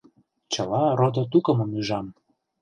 Чыла 0.53 0.83
родо-тукымым 0.99 1.71
ӱжам. 1.79 2.07